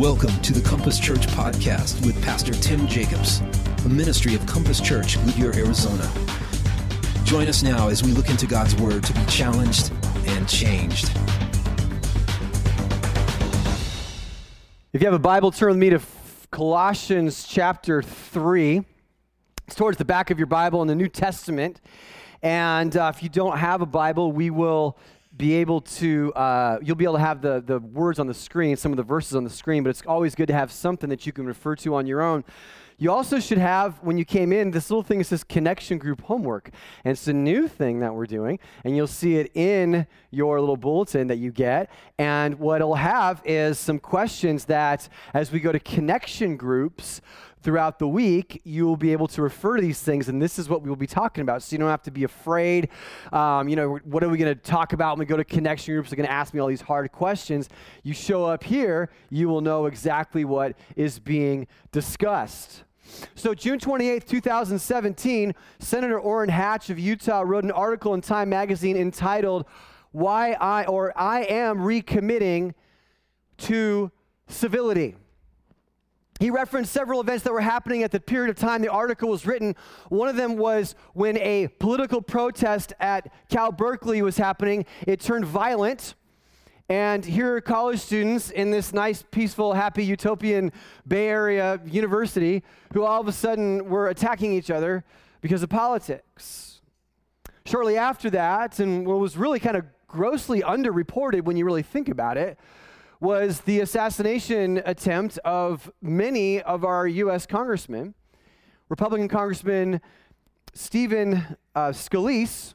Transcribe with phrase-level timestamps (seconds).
[0.00, 3.40] Welcome to the Compass Church podcast with Pastor Tim Jacobs,
[3.84, 6.10] a ministry of Compass Church, Goodyear, Arizona.
[7.24, 9.92] Join us now as we look into God's Word to be challenged
[10.24, 11.10] and changed.
[14.94, 16.00] If you have a Bible, turn with me to
[16.50, 18.82] Colossians chapter 3.
[19.66, 21.78] It's towards the back of your Bible in the New Testament.
[22.42, 24.96] And uh, if you don't have a Bible, we will
[25.36, 28.76] be able to, uh, you'll be able to have the, the words on the screen,
[28.76, 31.24] some of the verses on the screen, but it's always good to have something that
[31.24, 32.44] you can refer to on your own.
[32.98, 36.20] You also should have, when you came in, this little thing that says connection group
[36.20, 36.70] homework.
[37.02, 40.76] And it's a new thing that we're doing, and you'll see it in your little
[40.76, 41.88] bulletin that you get.
[42.18, 47.22] And what it'll have is some questions that, as we go to connection groups,
[47.62, 50.68] throughout the week, you will be able to refer to these things, and this is
[50.68, 51.62] what we will be talking about.
[51.62, 52.88] So you don't have to be afraid.
[53.32, 55.94] Um, you know, what are we going to talk about when we go to connection
[55.94, 56.10] groups?
[56.10, 57.68] They're going to ask me all these hard questions.
[58.02, 62.84] You show up here, you will know exactly what is being discussed.
[63.34, 68.96] So, June 28, 2017, Senator Orrin Hatch of Utah wrote an article in Time magazine
[68.96, 69.66] entitled,
[70.12, 72.74] Why I or I Am Recommitting
[73.58, 74.12] to
[74.46, 75.16] Civility.
[76.40, 79.46] He referenced several events that were happening at the period of time the article was
[79.46, 79.76] written.
[80.08, 85.44] One of them was when a political protest at Cal Berkeley was happening, it turned
[85.44, 86.14] violent.
[86.88, 90.72] And here are college students in this nice, peaceful, happy, utopian
[91.06, 95.04] Bay Area university who all of a sudden were attacking each other
[95.42, 96.80] because of politics.
[97.66, 102.08] Shortly after that, and what was really kind of grossly underreported when you really think
[102.08, 102.58] about it,
[103.20, 107.44] was the assassination attempt of many of our U.S.
[107.44, 108.14] congressmen.
[108.88, 110.00] Republican Congressman
[110.72, 111.34] Stephen
[111.74, 112.74] uh, Scalise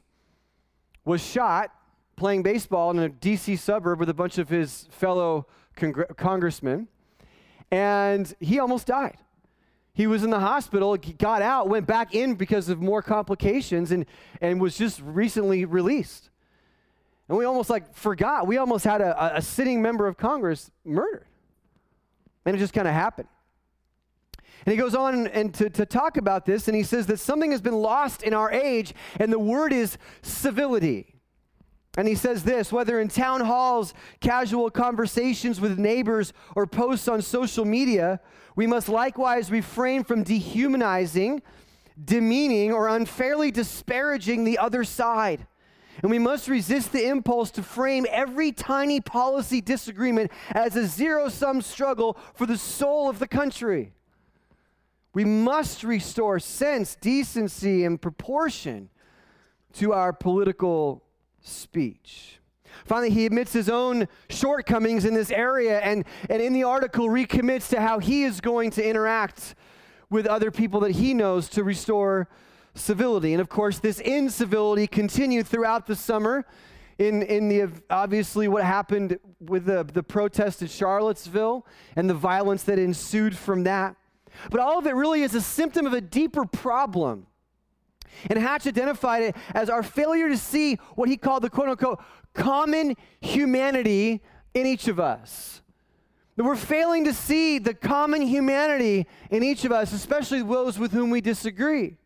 [1.04, 1.70] was shot
[2.14, 3.56] playing baseball in a D.C.
[3.56, 6.88] suburb with a bunch of his fellow congr- congressmen,
[7.70, 9.18] and he almost died.
[9.92, 14.06] He was in the hospital, got out, went back in because of more complications, and,
[14.40, 16.30] and was just recently released.
[17.28, 18.46] And we almost like forgot.
[18.46, 21.26] We almost had a, a sitting member of Congress murdered.
[22.44, 23.28] And it just kind of happened.
[24.64, 27.52] And he goes on and to, to talk about this, and he says that something
[27.52, 31.14] has been lost in our age, and the word is civility.
[31.96, 37.22] And he says this whether in town halls, casual conversations with neighbors, or posts on
[37.22, 38.20] social media,
[38.54, 41.42] we must likewise refrain from dehumanizing,
[42.02, 45.46] demeaning, or unfairly disparaging the other side.
[46.02, 51.28] And we must resist the impulse to frame every tiny policy disagreement as a zero
[51.28, 53.92] sum struggle for the soul of the country.
[55.14, 58.90] We must restore sense, decency, and proportion
[59.74, 61.02] to our political
[61.40, 62.38] speech.
[62.84, 67.68] Finally, he admits his own shortcomings in this area and, and in the article recommits
[67.70, 69.54] to how he is going to interact
[70.10, 72.28] with other people that he knows to restore
[72.76, 73.32] civility.
[73.32, 76.46] And of course, this incivility continued throughout the summer
[76.98, 82.62] in, in the obviously what happened with the, the protest at Charlottesville and the violence
[82.64, 83.96] that ensued from that.
[84.50, 87.26] But all of it really is a symptom of a deeper problem.
[88.30, 92.02] And Hatch identified it as our failure to see what he called the quote unquote
[92.32, 94.22] common humanity
[94.54, 95.62] in each of us.
[96.36, 100.92] That we're failing to see the common humanity in each of us, especially those with
[100.92, 101.96] whom we disagree.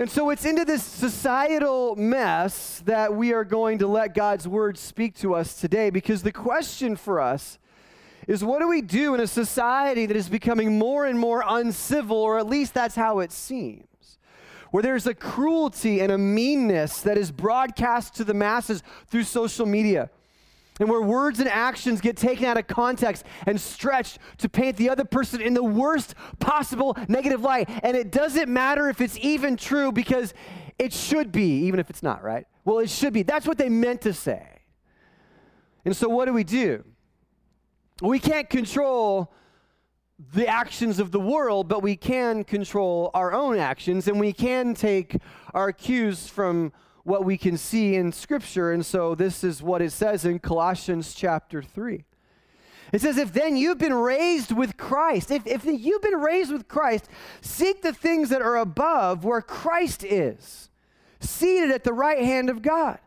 [0.00, 4.78] And so it's into this societal mess that we are going to let God's word
[4.78, 7.58] speak to us today because the question for us
[8.26, 12.16] is what do we do in a society that is becoming more and more uncivil,
[12.16, 13.84] or at least that's how it seems?
[14.70, 19.66] Where there's a cruelty and a meanness that is broadcast to the masses through social
[19.66, 20.08] media
[20.80, 24.88] and where words and actions get taken out of context and stretched to paint the
[24.88, 27.68] other person in the worst possible negative light.
[27.84, 30.34] And it doesn't matter if it's even true because
[30.78, 32.46] it should be, even if it's not, right?
[32.64, 33.22] Well, it should be.
[33.22, 34.46] That's what they meant to say.
[35.84, 36.84] And so, what do we do?
[38.02, 39.32] We can't control
[40.34, 44.74] the actions of the world, but we can control our own actions, and we can
[44.74, 45.16] take
[45.54, 46.72] our cues from
[47.04, 48.72] what we can see in Scripture.
[48.72, 52.04] And so this is what it says in Colossians chapter 3.
[52.92, 56.68] It says, If then you've been raised with Christ, if, if you've been raised with
[56.68, 57.08] Christ,
[57.40, 60.70] seek the things that are above where Christ is,
[61.20, 62.98] seated at the right hand of God.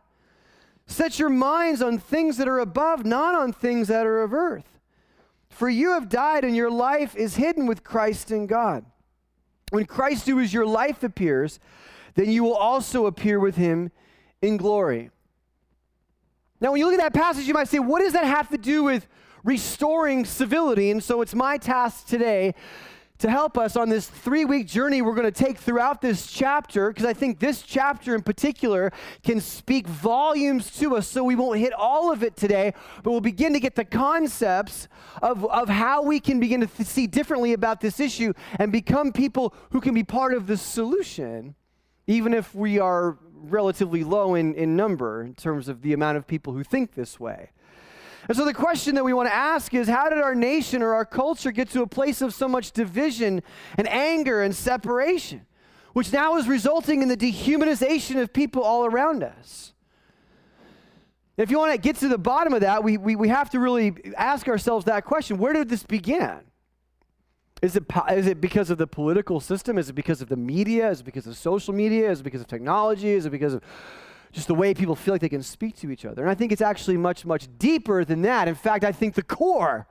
[0.86, 4.78] Set your minds on things that are above, not on things that are of earth.
[5.48, 8.84] For you have died, and your life is hidden with Christ in God.
[9.70, 11.58] When Christ, who is your life, appears,
[12.14, 13.90] then you will also appear with him
[14.40, 15.10] in glory.
[16.60, 18.58] Now, when you look at that passage, you might say, what does that have to
[18.58, 19.06] do with
[19.44, 20.90] restoring civility.
[20.90, 22.54] And so it's my task today
[23.18, 26.88] to help us on this three week journey we're going to take throughout this chapter,
[26.88, 28.90] because I think this chapter in particular
[29.22, 31.06] can speak volumes to us.
[31.06, 32.74] So we won't hit all of it today,
[33.04, 34.88] but we'll begin to get the concepts
[35.22, 39.12] of, of how we can begin to th- see differently about this issue and become
[39.12, 41.54] people who can be part of the solution,
[42.06, 46.26] even if we are relatively low in, in number in terms of the amount of
[46.26, 47.50] people who think this way.
[48.28, 50.94] And so the question that we want to ask is how did our nation or
[50.94, 53.42] our culture get to a place of so much division
[53.76, 55.44] and anger and separation,
[55.92, 59.74] which now is resulting in the dehumanization of people all around us?
[61.36, 63.58] If you want to get to the bottom of that, we, we, we have to
[63.58, 66.40] really ask ourselves that question where did this begin?
[67.64, 69.78] Is it, is it because of the political system?
[69.78, 70.90] Is it because of the media?
[70.90, 72.10] Is it because of social media?
[72.10, 73.08] Is it because of technology?
[73.08, 73.62] Is it because of
[74.32, 76.22] just the way people feel like they can speak to each other.
[76.22, 78.48] And I think it's actually much, much deeper than that.
[78.48, 79.86] In fact, I think the core,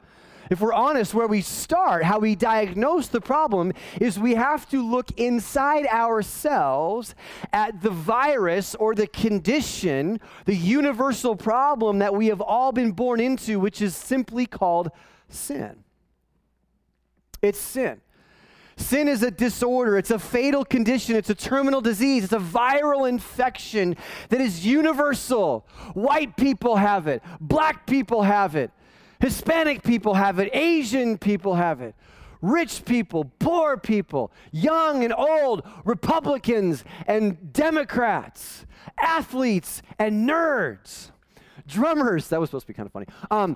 [0.52, 4.88] if we're honest, where we start, how we diagnose the problem, is we have to
[4.88, 7.16] look inside ourselves
[7.54, 13.20] at the virus or the condition, the universal problem that we have all been born
[13.20, 14.92] into, which is simply called
[15.28, 15.83] sin.
[17.44, 18.00] It's sin.
[18.78, 23.08] Sin is a disorder, it's a fatal condition, it's a terminal disease, it's a viral
[23.08, 23.96] infection
[24.30, 25.68] that is universal.
[25.94, 28.72] White people have it, black people have it,
[29.20, 31.94] Hispanic people have it, Asian people have it.
[32.42, 38.66] Rich people, poor people, young and old, Republicans and Democrats,
[39.02, 41.12] athletes and nerds,
[41.68, 42.28] drummers.
[42.30, 43.06] That was supposed to be kind of funny.
[43.32, 43.56] Um,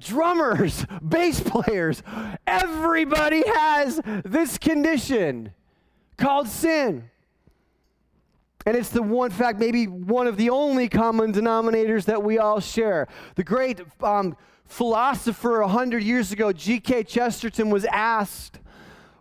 [0.00, 2.02] drummers, bass players,
[2.46, 5.52] everybody has this condition
[6.16, 7.10] called sin.
[8.66, 12.60] And it's the one fact, maybe one of the only common denominators that we all
[12.60, 13.08] share.
[13.34, 14.36] The great um,
[14.66, 17.04] philosopher 100 years ago, G.K.
[17.04, 18.60] Chesterton, was asked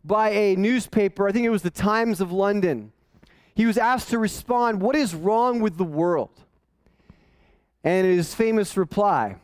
[0.04, 2.92] by a newspaper, I think it was the Times of London.
[3.56, 6.32] He was asked to respond, What is wrong with the world?
[7.84, 9.38] And his famous reply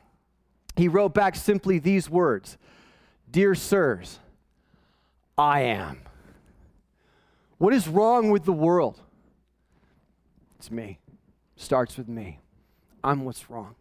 [0.76, 2.58] he wrote back simply these words
[3.30, 4.20] Dear sirs,
[5.38, 6.02] I am.
[7.58, 9.00] What is wrong with the world?
[10.58, 11.00] It's me.
[11.56, 12.40] Starts with me.
[13.04, 13.76] I'm what's wrong.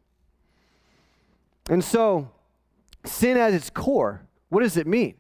[1.69, 2.31] And so,
[3.05, 5.15] sin at its core, what does it mean?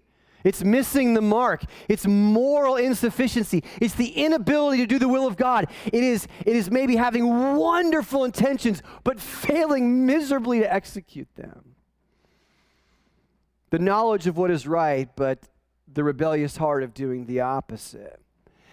[0.45, 1.65] It's missing the mark.
[1.89, 3.65] It's moral insufficiency.
[3.81, 5.69] It's the inability to do the will of God.
[5.87, 11.75] It is, it is maybe having wonderful intentions, but failing miserably to execute them.
[13.71, 15.41] The knowledge of what is right, but
[15.93, 18.21] the rebellious heart of doing the opposite.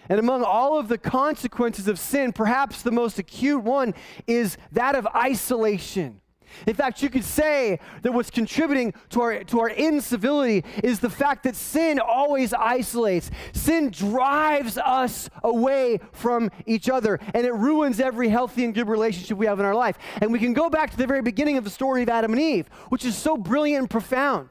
[0.08, 3.94] And among all of the consequences of sin, perhaps the most acute one
[4.26, 6.21] is that of isolation.
[6.66, 11.10] In fact, you could say that what's contributing to our, to our incivility is the
[11.10, 13.30] fact that sin always isolates.
[13.52, 19.36] Sin drives us away from each other, and it ruins every healthy and good relationship
[19.36, 19.98] we have in our life.
[20.20, 22.40] And we can go back to the very beginning of the story of Adam and
[22.40, 24.50] Eve, which is so brilliant and profound.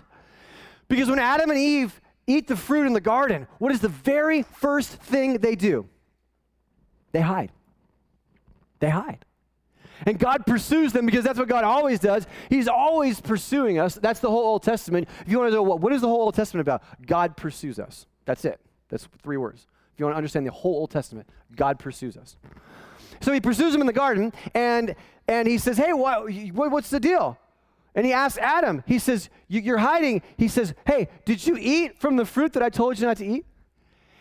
[0.88, 4.44] Because when Adam and Eve eat the fruit in the garden, what is the very
[4.44, 5.88] first thing they do?
[7.12, 7.52] They hide.
[8.80, 9.26] They hide.
[10.06, 12.26] And God pursues them because that's what God always does.
[12.50, 13.96] He's always pursuing us.
[13.96, 15.08] That's the whole Old Testament.
[15.22, 16.84] If you want to know what, what is the whole Old Testament about?
[17.06, 18.06] God pursues us.
[18.26, 18.60] That's it.
[18.90, 19.68] That's three words.
[19.94, 22.36] If you want to understand the whole Old Testament, God pursues us.
[23.22, 24.96] So he pursues him in the garden, and
[25.28, 27.38] and he says, "Hey, what, what's the deal?"
[27.94, 28.84] And he asks Adam.
[28.88, 32.70] He says, "You're hiding." He says, "Hey, did you eat from the fruit that I
[32.70, 33.46] told you not to eat?"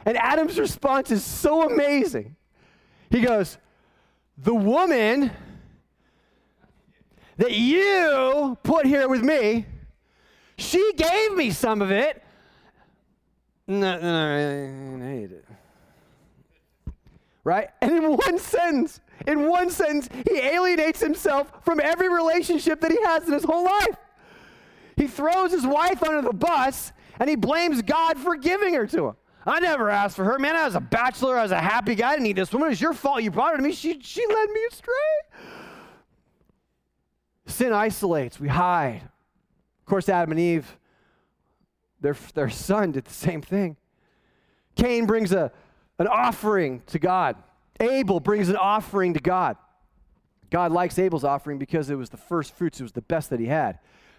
[0.04, 2.36] And Adam's response is so amazing.
[3.10, 3.58] He goes,
[4.36, 5.30] "The woman."
[7.40, 9.64] That you put here with me,
[10.58, 12.22] she gave me some of it.
[13.66, 15.44] No, no, no, I ate it.
[17.42, 17.70] Right?
[17.80, 23.02] And in one sentence, in one sentence, he alienates himself from every relationship that he
[23.04, 23.96] has in his whole life.
[24.96, 29.08] He throws his wife under the bus and he blames God for giving her to
[29.08, 29.16] him.
[29.46, 30.38] I never asked for her.
[30.38, 31.38] Man, I was a bachelor.
[31.38, 32.10] I was a happy guy.
[32.10, 32.70] I didn't need this woman.
[32.70, 33.72] It's your fault you brought her to me.
[33.72, 35.59] She, she led me astray.
[37.50, 39.02] Sin isolates, we hide.
[39.02, 40.78] Of course, Adam and Eve,
[42.00, 43.76] their, their son did the same thing.
[44.76, 45.52] Cain brings a,
[45.98, 47.36] an offering to God.
[47.80, 49.56] Abel brings an offering to God.
[50.50, 53.40] God likes Abel's offering because it was the first fruits, it was the best that
[53.40, 53.78] he had.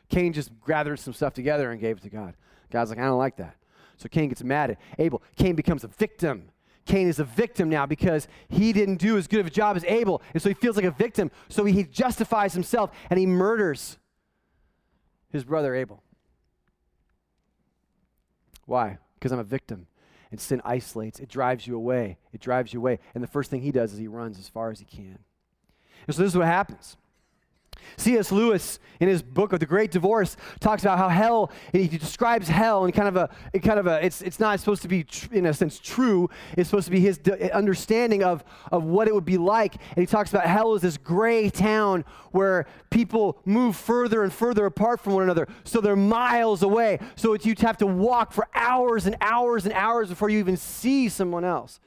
[0.10, 2.36] Cain just gathered some stuff together and gave it to God.
[2.70, 3.56] God's like, I don't like that.
[3.98, 5.22] So Cain gets mad at Abel.
[5.36, 6.50] Cain becomes a victim.
[6.86, 9.84] Cain is a victim now because he didn't do as good of a job as
[9.86, 10.22] Abel.
[10.34, 11.32] And so he feels like a victim.
[11.50, 13.98] So he justifies himself and he murders
[15.30, 16.04] his brother Abel.
[18.66, 18.98] Why?
[19.16, 19.88] Because I'm a victim.
[20.32, 22.18] And sin isolates, it drives you away.
[22.32, 23.00] It drives you away.
[23.14, 25.20] And the first thing he does is he runs as far as he can.
[26.08, 26.96] And so this is what happens.
[27.98, 28.32] C.S.
[28.32, 32.86] Lewis, in his book of The Great Divorce, talks about how hell, he describes hell
[32.86, 35.34] in kind of a, in kind of a it's, it's not supposed to be, tr-
[35.34, 36.30] in a sense, true.
[36.58, 39.76] It's supposed to be his d- understanding of, of what it would be like.
[39.76, 44.66] And he talks about hell as this gray town where people move further and further
[44.66, 45.48] apart from one another.
[45.64, 47.00] So they're miles away.
[47.16, 51.10] So you'd have to walk for hours and hours and hours before you even see
[51.10, 51.80] someone else.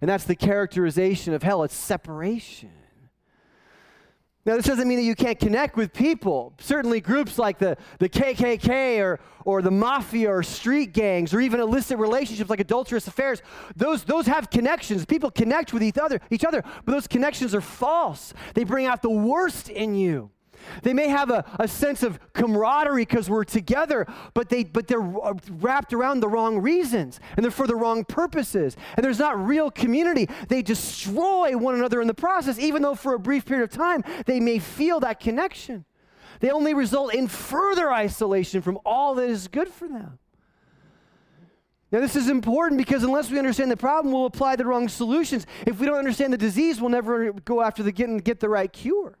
[0.00, 2.70] And that's the characterization of hell it's separation.
[4.46, 6.52] Now, this doesn't mean that you can't connect with people.
[6.60, 11.60] Certainly, groups like the, the KKK or, or the mafia or street gangs or even
[11.60, 13.40] illicit relationships like adulterous affairs,
[13.74, 15.06] those, those have connections.
[15.06, 18.34] People connect with each other, each other, but those connections are false.
[18.52, 20.30] They bring out the worst in you.
[20.82, 25.00] They may have a, a sense of camaraderie because we're together, but, they, but they're
[25.00, 28.76] wrapped around the wrong reasons and they're for the wrong purposes.
[28.96, 30.28] And there's not real community.
[30.48, 34.02] They destroy one another in the process, even though for a brief period of time
[34.26, 35.84] they may feel that connection.
[36.40, 40.18] They only result in further isolation from all that is good for them.
[41.94, 45.46] Now, this is important because unless we understand the problem, we'll apply the wrong solutions.
[45.64, 48.48] If we don't understand the disease, we'll never go after the get and get the
[48.48, 49.16] right cure.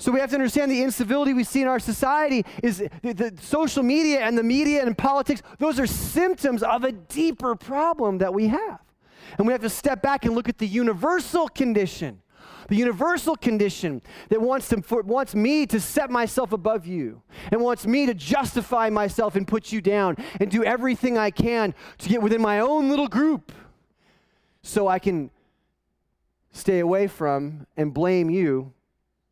[0.00, 3.34] So we have to understand the incivility we see in our society is the, the,
[3.42, 8.32] social media and the media and politics, those are symptoms of a deeper problem that
[8.32, 8.80] we have.
[9.36, 12.22] And we have to step back and look at the universal condition.
[12.68, 17.20] The universal condition that wants, to, wants me to set myself above you
[17.52, 21.74] and wants me to justify myself and put you down and do everything I can
[21.98, 23.52] to get within my own little group
[24.62, 25.30] so I can
[26.52, 28.72] stay away from and blame you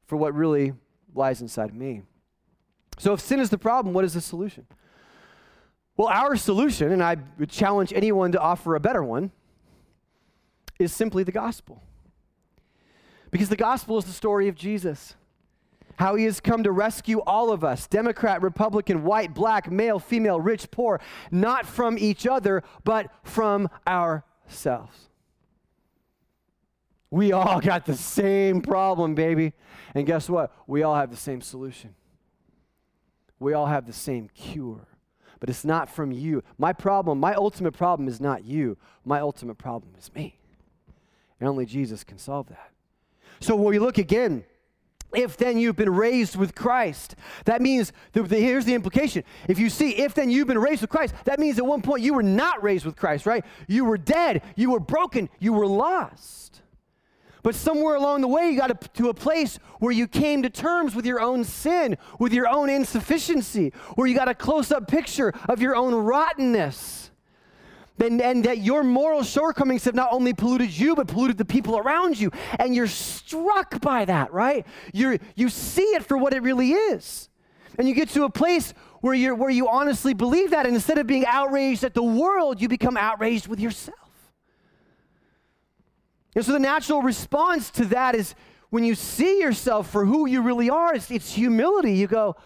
[0.09, 0.73] for what really
[1.15, 2.03] lies inside me.
[2.99, 4.67] So, if sin is the problem, what is the solution?
[5.97, 9.31] Well, our solution, and I would challenge anyone to offer a better one,
[10.79, 11.83] is simply the gospel.
[13.31, 15.15] Because the gospel is the story of Jesus.
[15.97, 20.41] How he has come to rescue all of us Democrat, Republican, white, black, male, female,
[20.41, 21.01] rich, poor,
[21.31, 25.08] not from each other, but from ourselves.
[27.11, 29.53] We all got the same problem, baby.
[29.95, 30.53] And guess what?
[30.67, 31.95] We all have the same solution.
[33.39, 34.87] We all have the same cure.
[35.41, 36.43] But it's not from you.
[36.59, 38.77] My problem, my ultimate problem is not you.
[39.05, 40.39] My ultimate problem is me.
[41.39, 42.73] And only Jesus can solve that.
[43.41, 44.45] So when we look again,
[45.15, 49.23] if then you've been raised with Christ, that means, the, the, here's the implication.
[49.47, 52.03] If you see, if then you've been raised with Christ, that means at one point
[52.03, 53.45] you were not raised with Christ, right?
[53.69, 56.63] You were dead, you were broken, you were lost.
[57.43, 60.95] But somewhere along the way, you got to, a place where you came to terms
[60.95, 65.33] with your own sin, with your own insufficiency, where you got a close up picture
[65.49, 67.11] of your own rottenness.
[68.01, 71.77] And, and that your moral shortcomings have not only polluted you, but polluted the people
[71.77, 72.31] around you.
[72.59, 74.65] And you're struck by that, right?
[74.93, 77.29] you you see it for what it really is.
[77.77, 80.67] And you get to a place where, you're, where you honestly believe that.
[80.67, 84.08] And instead of being outraged at the world, you become outraged with yourself.
[86.39, 88.37] And so the natural response to that is
[88.71, 91.95] when you see yourself for who you really are, it's, it's humility.
[91.95, 92.37] You go,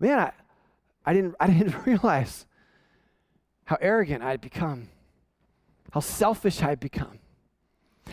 [0.00, 0.32] man, I,
[1.06, 2.44] I, didn't, I didn't realize
[3.66, 4.88] how arrogant I'd become,
[5.92, 7.20] how selfish I'd become.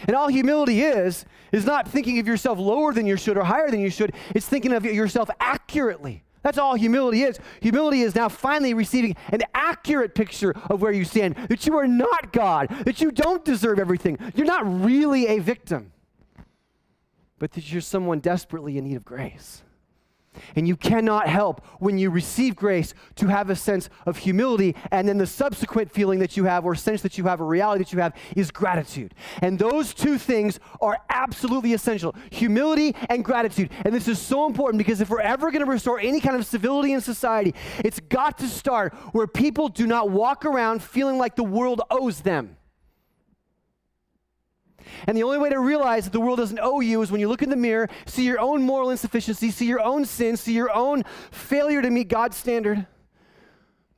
[0.05, 3.71] And all humility is, is not thinking of yourself lower than you should or higher
[3.71, 4.13] than you should.
[4.35, 6.23] It's thinking of yourself accurately.
[6.43, 7.39] That's all humility is.
[7.61, 11.87] Humility is now finally receiving an accurate picture of where you stand, that you are
[11.87, 14.17] not God, that you don't deserve everything.
[14.35, 15.91] You're not really a victim,
[17.37, 19.61] but that you're someone desperately in need of grace.
[20.55, 25.07] And you cannot help when you receive grace to have a sense of humility, and
[25.07, 27.93] then the subsequent feeling that you have, or sense that you have, or reality that
[27.93, 29.13] you have, is gratitude.
[29.41, 33.69] And those two things are absolutely essential humility and gratitude.
[33.85, 36.45] And this is so important because if we're ever going to restore any kind of
[36.45, 41.35] civility in society, it's got to start where people do not walk around feeling like
[41.35, 42.57] the world owes them.
[45.07, 47.27] And the only way to realize that the world doesn't owe you is when you
[47.27, 50.75] look in the mirror, see your own moral insufficiency, see your own sin, see your
[50.75, 52.85] own failure to meet God's standard,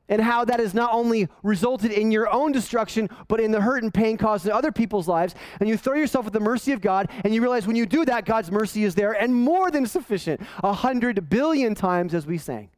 [0.08, 3.82] and how that has not only resulted in your own destruction, but in the hurt
[3.82, 5.34] and pain caused in other people's lives.
[5.60, 8.04] And you throw yourself at the mercy of God, and you realize when you do
[8.04, 12.36] that, God's mercy is there and more than sufficient, a hundred billion times, as we
[12.36, 12.68] sang,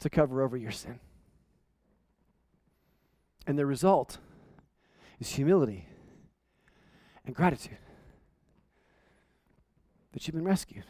[0.00, 0.98] to cover over your sin.
[3.46, 4.18] And the result
[5.20, 5.86] is humility
[7.26, 7.78] and gratitude
[10.12, 10.84] that you've been rescued.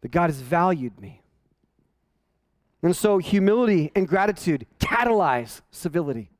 [0.00, 1.22] that God has valued me.
[2.82, 6.30] And so humility and gratitude catalyze civility.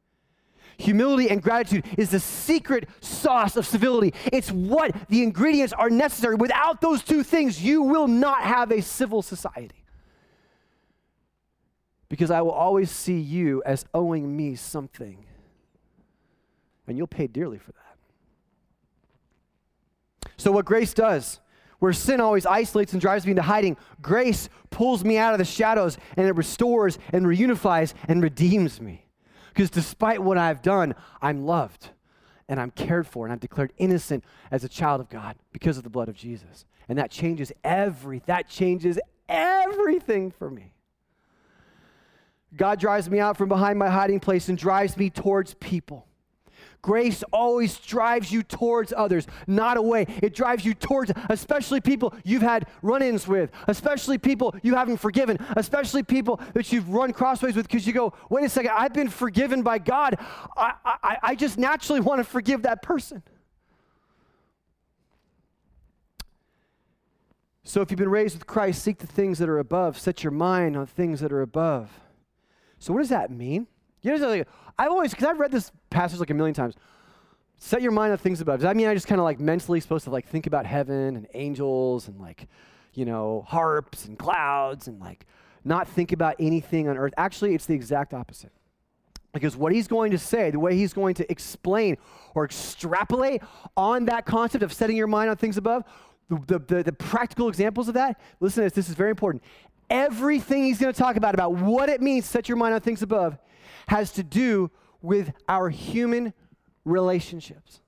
[0.79, 4.15] Humility and gratitude is the secret sauce of civility.
[4.33, 6.37] It's what the ingredients are necessary.
[6.37, 9.85] Without those two things, you will not have a civil society.
[12.09, 15.27] Because I will always see you as owing me something.
[16.91, 17.97] And you'll pay dearly for that.
[20.37, 21.39] So, what grace does,
[21.79, 25.45] where sin always isolates and drives me into hiding, grace pulls me out of the
[25.45, 29.07] shadows and it restores and reunifies and redeems me.
[29.51, 31.91] Because despite what I've done, I'm loved
[32.49, 35.85] and I'm cared for and I'm declared innocent as a child of God because of
[35.85, 36.65] the blood of Jesus.
[36.89, 40.75] And that changes every that changes everything for me.
[42.57, 46.09] God drives me out from behind my hiding place and drives me towards people.
[46.83, 50.07] Grace always drives you towards others, not away.
[50.23, 54.97] It drives you towards, especially people you've had run ins with, especially people you haven't
[54.97, 58.95] forgiven, especially people that you've run crossways with because you go, wait a second, I've
[58.95, 60.17] been forgiven by God.
[60.57, 63.23] I, I, I just naturally want to forgive that person.
[67.63, 70.33] So if you've been raised with Christ, seek the things that are above, set your
[70.33, 71.91] mind on things that are above.
[72.79, 73.67] So what does that mean?
[74.03, 74.45] You know,
[74.79, 76.75] I've always, because I've read this passage like a million times.
[77.59, 78.61] Set your mind on things above.
[78.61, 81.17] Does that mean I just kind of like mentally supposed to like think about heaven
[81.17, 82.49] and angels and like,
[82.95, 85.27] you know, harps and clouds and like
[85.65, 87.13] not think about anything on earth?
[87.19, 88.53] Actually, it's the exact opposite.
[89.33, 91.99] Because what he's going to say, the way he's going to explain
[92.35, 93.43] or extrapolate
[93.77, 95.85] on that concept of setting your mind on things above,
[96.29, 99.43] the, the, the, practical examples of that, listen to this, this is very important.
[99.89, 103.03] Everything he's going to talk about, about what it means set your mind on things
[103.03, 103.37] above,
[103.91, 104.71] has to do
[105.03, 106.33] with our human
[106.85, 107.81] relationships.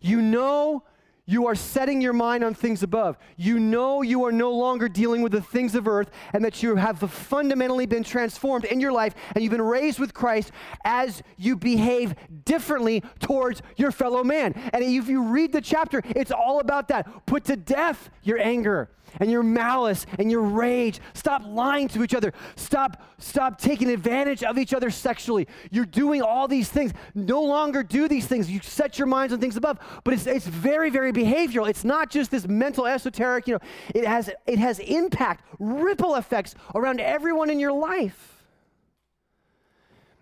[0.00, 0.84] You know
[1.26, 3.18] you are setting your mind on things above.
[3.36, 6.76] You know you are no longer dealing with the things of earth and that you
[6.76, 10.50] have fundamentally been transformed in your life and you've been raised with Christ
[10.86, 12.14] as you behave
[12.46, 14.54] differently towards your fellow man.
[14.72, 17.26] And if you read the chapter, it's all about that.
[17.26, 18.88] Put to death your anger
[19.20, 21.00] and your malice and your rage.
[21.14, 22.32] Stop lying to each other.
[22.56, 25.46] Stop, stop taking advantage of each other sexually.
[25.70, 26.92] You're doing all these things.
[27.14, 28.50] No longer do these things.
[28.50, 29.78] You set your minds on things above.
[30.04, 31.68] But it's, it's very, very behavioral.
[31.68, 33.60] It's not just this mental esoteric, you know,
[33.94, 38.35] it has it has impact, ripple effects around everyone in your life.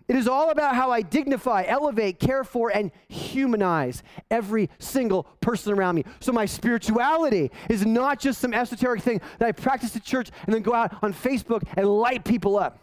[0.07, 5.73] It is all about how I dignify, elevate, care for, and humanize every single person
[5.73, 6.05] around me.
[6.19, 10.53] So, my spirituality is not just some esoteric thing that I practice at church and
[10.53, 12.79] then go out on Facebook and light people up.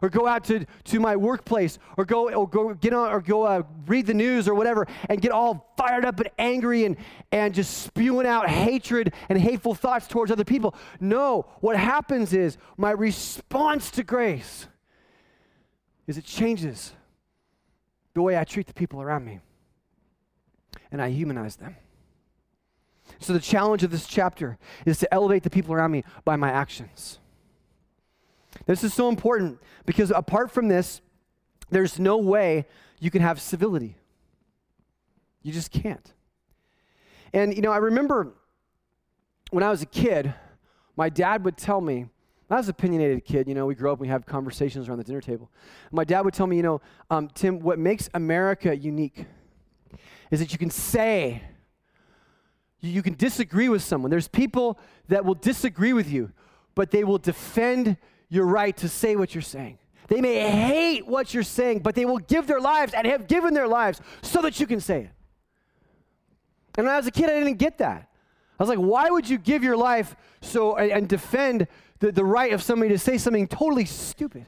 [0.00, 3.42] Or go out to, to my workplace, or go or go get on, or go
[3.42, 6.96] uh, read the news or whatever, and get all fired up and angry and
[7.32, 10.74] and just spewing out hatred and hateful thoughts towards other people.
[11.00, 14.68] No, what happens is my response to grace
[16.08, 16.92] is it changes
[18.14, 19.38] the way I treat the people around me
[20.90, 21.76] and I humanize them.
[23.20, 26.50] So, the challenge of this chapter is to elevate the people around me by my
[26.50, 27.20] actions.
[28.66, 31.00] This is so important because apart from this,
[31.70, 32.66] there's no way
[33.00, 33.96] you can have civility.
[35.42, 36.12] You just can't.
[37.32, 38.34] And, you know, I remember
[39.50, 40.34] when I was a kid,
[40.96, 42.06] my dad would tell me
[42.50, 43.46] I was an opinionated kid.
[43.46, 45.50] You know, we grew up, and we have conversations around the dinner table.
[45.92, 46.80] My dad would tell me, you know,
[47.10, 49.26] um, Tim, what makes America unique
[50.30, 51.42] is that you can say,
[52.80, 54.10] you, you can disagree with someone.
[54.10, 56.32] There's people that will disagree with you,
[56.74, 57.96] but they will defend
[58.30, 59.78] your right to say what you're saying.
[60.08, 63.52] They may hate what you're saying, but they will give their lives and have given
[63.52, 65.10] their lives so that you can say it.
[66.78, 68.08] And when I was a kid, I didn't get that.
[68.58, 71.68] I was like, why would you give your life so and, and defend
[72.00, 74.46] the, the right of somebody to say something totally stupid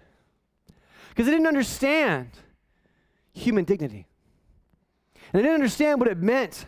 [1.09, 2.31] because they didn't understand
[3.33, 4.07] human dignity.
[5.33, 6.67] And they didn't understand what it meant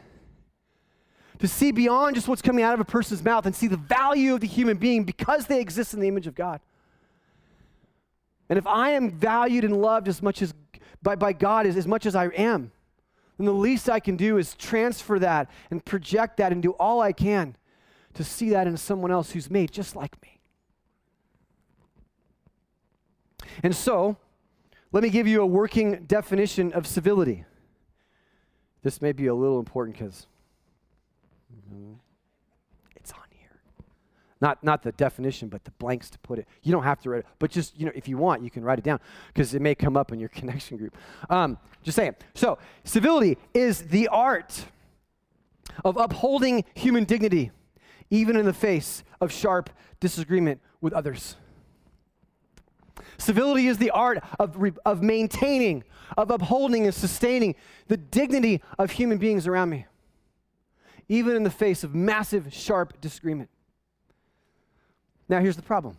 [1.38, 4.34] to see beyond just what's coming out of a person's mouth and see the value
[4.34, 6.60] of the human being because they exist in the image of God.
[8.48, 10.54] And if I am valued and loved as much as
[11.02, 12.70] by, by God as, as much as I am,
[13.38, 17.00] then the least I can do is transfer that and project that and do all
[17.00, 17.56] I can
[18.14, 20.31] to see that in someone else who's made just like me.
[23.62, 24.16] And so,
[24.92, 27.44] let me give you a working definition of civility.
[28.82, 30.26] This may be a little important because
[32.96, 33.60] it's on here.
[34.40, 36.46] Not, not the definition, but the blanks to put it.
[36.62, 38.64] You don't have to write it, but just, you know, if you want, you can
[38.64, 40.96] write it down because it may come up in your connection group.
[41.30, 42.16] Um, just saying.
[42.34, 44.66] So, civility is the art
[45.84, 47.50] of upholding human dignity
[48.10, 51.36] even in the face of sharp disagreement with others.
[53.18, 55.84] Civility is the art of, of maintaining,
[56.16, 57.54] of upholding, and sustaining
[57.88, 59.86] the dignity of human beings around me,
[61.08, 63.48] even in the face of massive, sharp disagreement.
[65.28, 65.96] Now, here's the problem.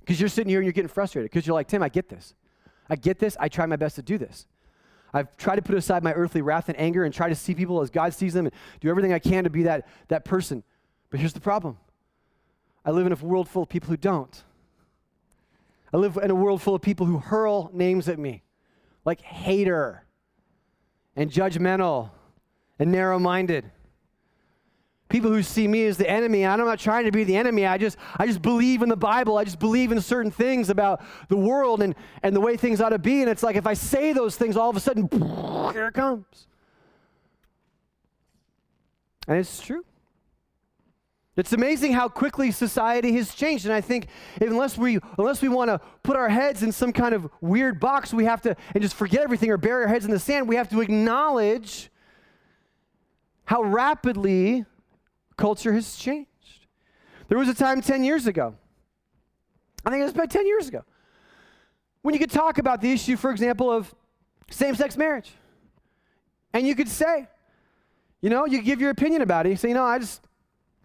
[0.00, 2.34] Because you're sitting here and you're getting frustrated because you're like, Tim, I get this.
[2.88, 3.36] I get this.
[3.38, 4.46] I try my best to do this.
[5.12, 7.80] I've tried to put aside my earthly wrath and anger and try to see people
[7.80, 10.62] as God sees them and do everything I can to be that, that person.
[11.10, 11.78] But here's the problem
[12.84, 14.42] I live in a world full of people who don't.
[15.92, 18.42] I live in a world full of people who hurl names at me,
[19.04, 20.04] like hater
[21.16, 22.10] and judgmental
[22.78, 23.70] and narrow minded.
[25.08, 27.64] People who see me as the enemy, I'm not trying to be the enemy.
[27.64, 29.38] I just, I just believe in the Bible.
[29.38, 32.90] I just believe in certain things about the world and, and the way things ought
[32.90, 33.22] to be.
[33.22, 35.08] And it's like if I say those things, all of a sudden,
[35.72, 36.46] here it comes.
[39.26, 39.84] And it's true.
[41.38, 43.64] It's amazing how quickly society has changed.
[43.64, 44.08] And I think
[44.40, 48.12] unless we, unless we want to put our heads in some kind of weird box,
[48.12, 50.56] we have to, and just forget everything or bury our heads in the sand, we
[50.56, 51.90] have to acknowledge
[53.44, 54.64] how rapidly
[55.36, 56.28] culture has changed.
[57.28, 58.56] There was a time 10 years ago,
[59.86, 60.82] I think it was about 10 years ago,
[62.02, 63.94] when you could talk about the issue, for example, of
[64.50, 65.30] same sex marriage.
[66.52, 67.28] And you could say,
[68.20, 69.50] you know, you give your opinion about it.
[69.50, 70.27] You say, you know, I just,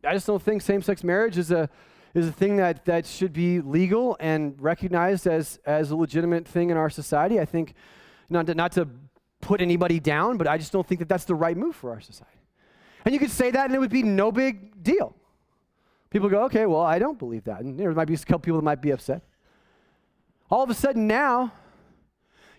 [0.06, 1.70] I just don't think same-sex marriage is a
[2.13, 6.70] is a thing that, that should be legal and recognized as, as a legitimate thing
[6.70, 7.39] in our society.
[7.39, 7.74] I think,
[8.30, 8.88] not to, not to
[9.42, 12.02] put anybody down, but I just don't think that that's the right move for our
[12.02, 12.39] society.
[13.06, 15.16] And you could say that and it would be no big deal.
[16.10, 17.62] People go, okay, well, I don't believe that.
[17.62, 19.24] And there might be a couple people that might be upset.
[20.52, 21.52] All of a sudden now,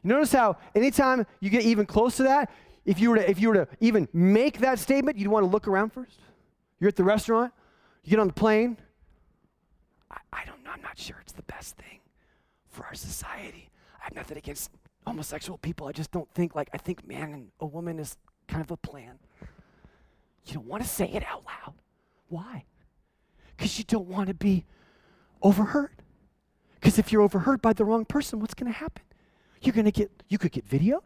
[0.03, 2.51] you notice how anytime you get even close to that,
[2.85, 5.49] if you were to, if you were to even make that statement, you'd want to
[5.49, 6.19] look around first.
[6.85, 7.51] You're at the restaurant,
[8.03, 8.77] you get on the plane.
[10.11, 12.01] I, I don't know, I'm not sure it's the best thing
[12.69, 13.71] for our society.
[13.99, 14.71] I have nothing against
[15.07, 15.87] homosexual people.
[15.87, 18.19] I just don't think, like, I think man and a woman is
[18.49, 19.19] kind of a plan.
[20.45, 21.73] You don't want to say it out loud.
[22.29, 22.67] Why?
[23.57, 24.67] Because you don't want to be
[25.41, 26.03] overheard.
[26.75, 29.05] Because if you're overheard by the wrong person, what's going to happen?
[29.63, 31.01] You're going to get, you could get videoed,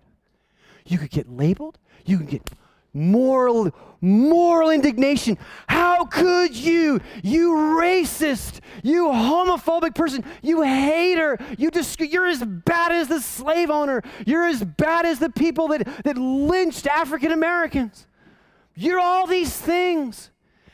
[0.85, 2.51] you could get labeled, you can get
[2.92, 3.70] moral
[4.01, 5.37] moral indignation
[5.68, 12.92] how could you you racist you homophobic person you hater you dis- you're as bad
[12.92, 18.07] as the slave owner you're as bad as the people that that lynched african americans
[18.74, 20.31] you're all these things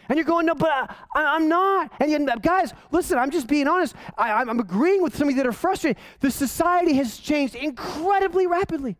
[0.08, 1.90] and you're going, no, but I, am not.
[2.00, 3.94] And guys, listen, I'm just being honest.
[4.18, 6.00] I, I'm agreeing with some of you that are frustrated.
[6.20, 8.96] The society has changed incredibly rapidly.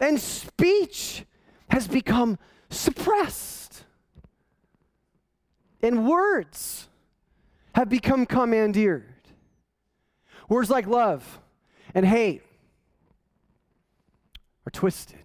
[0.00, 1.24] And speech
[1.70, 2.38] has become
[2.70, 3.84] suppressed.
[5.82, 6.88] And words
[7.74, 9.04] have become commandeered.
[10.48, 11.40] Words like love
[11.94, 12.42] and hate
[14.66, 15.18] are twisted.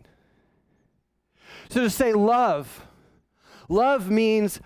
[1.70, 2.86] So to say love,
[3.70, 4.60] love means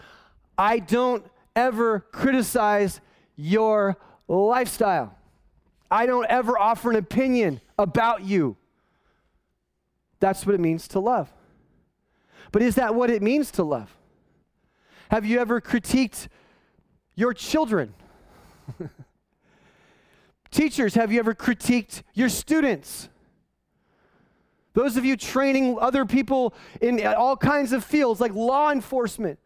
[0.58, 3.00] I don't ever criticize
[3.36, 5.16] your lifestyle.
[5.92, 8.58] I don't ever offer an opinion about you.
[10.20, 11.32] That's what it means to love.
[12.56, 13.94] But is that what it means to love?
[15.12, 16.30] Have you ever critiqued
[17.14, 17.94] your children?
[20.52, 23.10] Teachers, have you ever critiqued your students?
[24.72, 29.38] Those of you training other people in all kinds of fields like law enforcement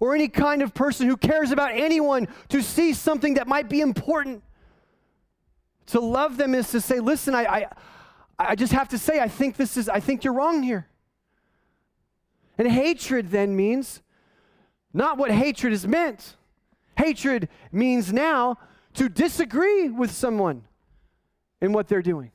[0.00, 3.82] or any kind of person who cares about anyone to see something that might be
[3.82, 4.42] important.
[5.88, 7.66] To love them is to say, listen, I, I,
[8.38, 10.88] I just have to say, I think this is, I think you're wrong here.
[12.58, 14.02] And hatred then means
[14.92, 16.36] not what hatred is meant.
[16.96, 18.58] Hatred means now
[18.94, 20.64] to disagree with someone
[21.60, 22.30] in what they're doing.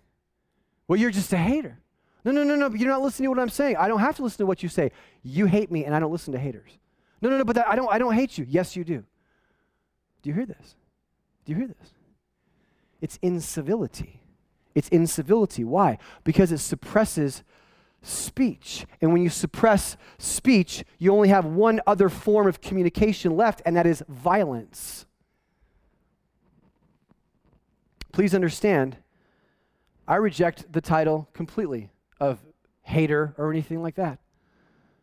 [0.88, 1.80] Well, you're just a hater.
[2.26, 3.78] No, no, no, no, you're not listening to what I'm saying.
[3.78, 4.92] I don't have to listen to what you say.
[5.24, 6.72] You hate me and I don't listen to haters.
[7.22, 8.46] No, no, no, but that, I don't I don't hate you.
[8.48, 9.04] Yes, you do.
[10.22, 10.76] Do you hear this?
[11.46, 11.94] Do you hear this?
[13.02, 14.22] It's incivility.
[14.76, 15.64] It's incivility.
[15.64, 15.98] Why?
[16.24, 17.44] Because it suppresses
[18.02, 18.86] speech.
[19.02, 23.76] And when you suppress speech, you only have one other form of communication left, and
[23.76, 25.06] that is violence.
[28.12, 28.98] Please understand,
[30.08, 32.40] I reject the title completely of
[32.82, 34.20] hater or anything like that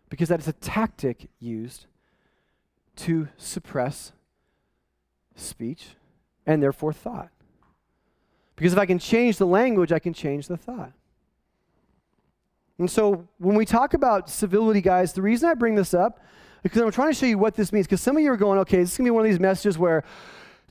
[0.08, 1.86] because that is a tactic used
[2.96, 4.12] to suppress
[5.34, 5.88] speech
[6.46, 7.30] and therefore thought.
[8.56, 10.92] Because if I can change the language, I can change the thought.
[12.78, 16.20] And so when we talk about civility, guys, the reason I bring this up
[16.62, 17.86] because I'm trying to show you what this means.
[17.86, 19.40] Because some of you are going, okay, this is going to be one of these
[19.40, 20.02] messages where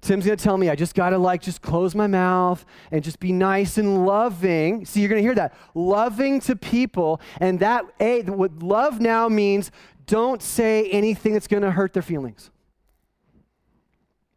[0.01, 3.03] Tim's going to tell me I just got to like just close my mouth and
[3.03, 4.85] just be nice and loving.
[4.85, 5.55] See, you're going to hear that.
[5.73, 7.21] Loving to people.
[7.39, 9.71] And that, A, what love now means
[10.05, 12.51] don't say anything that's going to hurt their feelings.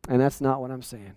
[0.08, 1.16] And that's not what I'm saying.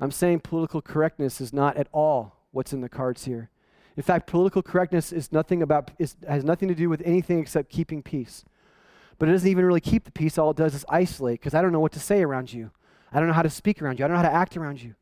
[0.00, 3.50] I'm saying political correctness is not at all what's in the cards here.
[3.96, 7.70] In fact, political correctness is nothing about, is, has nothing to do with anything except
[7.70, 8.44] keeping peace.
[9.18, 10.36] But it doesn't even really keep the peace.
[10.36, 12.70] All it does is isolate because I don't know what to say around you.
[13.12, 14.04] I don't know how to speak around you.
[14.04, 14.94] I don't know how to act around you.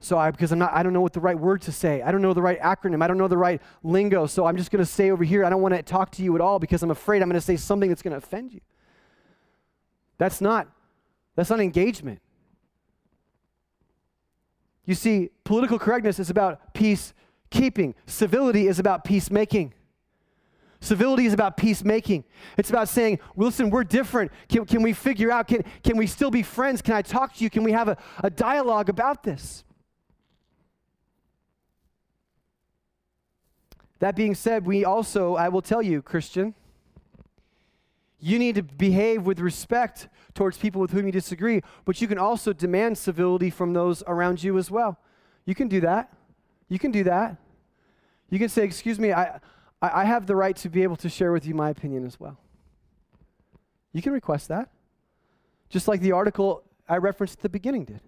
[0.00, 2.02] So I, because I'm not, I don't know what the right word to say.
[2.02, 3.02] I don't know the right acronym.
[3.02, 4.26] I don't know the right lingo.
[4.26, 5.44] So I'm just going to stay over here.
[5.44, 7.40] I don't want to talk to you at all because I'm afraid I'm going to
[7.40, 8.60] say something that's going to offend you.
[10.18, 10.68] That's not,
[11.36, 12.20] that's not engagement.
[14.84, 16.74] You see, political correctness is about
[17.54, 17.94] peacekeeping.
[18.06, 19.72] Civility is about peacemaking.
[20.80, 22.24] Civility is about peacemaking.
[22.58, 24.30] It's about saying, listen, we're different.
[24.48, 26.82] Can, can we figure out, can, can we still be friends?
[26.82, 27.48] Can I talk to you?
[27.48, 29.64] Can we have a, a dialogue about this?
[34.00, 36.54] That being said, we also, I will tell you, Christian,
[38.20, 42.18] you need to behave with respect towards people with whom you disagree, but you can
[42.18, 44.98] also demand civility from those around you as well.
[45.46, 46.12] You can do that.
[46.68, 47.38] You can do that.
[48.30, 49.40] You can say, Excuse me, I,
[49.80, 52.38] I have the right to be able to share with you my opinion as well.
[53.92, 54.70] You can request that.
[55.68, 58.00] Just like the article I referenced at the beginning did.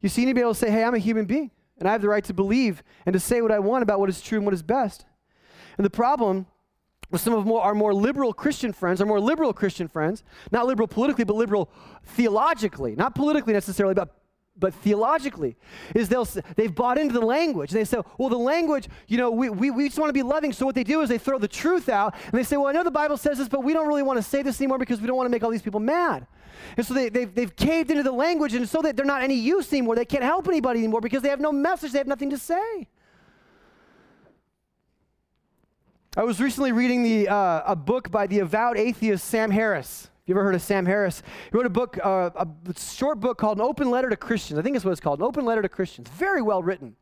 [0.00, 1.88] You see, you need to be able to say, Hey, I'm a human being, and
[1.88, 4.20] I have the right to believe and to say what I want about what is
[4.20, 5.04] true and what is best.
[5.76, 6.46] And the problem
[7.10, 10.66] with some of more, our more liberal Christian friends, our more liberal Christian friends, not
[10.66, 11.70] liberal politically, but liberal
[12.04, 14.16] theologically, not politically necessarily, but
[14.56, 15.56] but theologically
[15.94, 17.72] is they'll they've bought into the language.
[17.72, 20.22] And they say well the language you know we, we, we just want to be
[20.22, 22.68] loving so what they do is they throw the truth out and they say well
[22.68, 24.78] i know the bible says this but we don't really want to say this anymore
[24.78, 26.26] because we don't want to make all these people mad.
[26.76, 29.34] And so they, they've, they've caved into the language and so that they're not any
[29.34, 29.96] use anymore.
[29.96, 32.88] They can't help anybody anymore because they have no message they have nothing to say.
[36.16, 40.10] I was recently reading the, uh, a book by the avowed atheist Sam Harris.
[40.26, 41.22] You ever heard of Sam Harris?
[41.50, 44.58] He wrote a book, uh, a short book called An Open Letter to Christians.
[44.58, 46.08] I think that's what it's called, An Open Letter to Christians.
[46.08, 46.96] Very well written.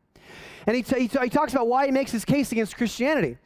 [0.67, 3.37] And he, t- he, t- he, talks about why he makes his case against Christianity.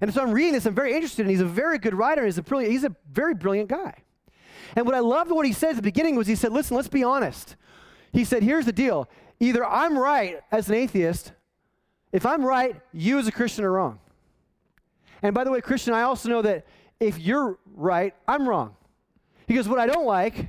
[0.00, 2.38] And so I'm reading this, I'm very interested, and he's a very good writer, he's
[2.38, 3.94] a, brilliant, he's a very brilliant guy.
[4.76, 6.88] And what I loved what he said at the beginning was he said, listen, let's
[6.88, 7.56] be honest.
[8.12, 9.08] He said, here's the deal.
[9.40, 11.32] Either I'm right as an atheist,
[12.12, 13.98] if I'm right, you as a Christian are wrong.
[15.22, 16.66] And by the way, Christian, I also know that
[17.00, 18.75] if you're right, I'm wrong.
[19.46, 20.48] Because what I don't like